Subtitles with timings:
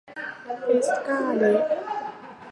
[0.63, 1.61] เอสก้า เละ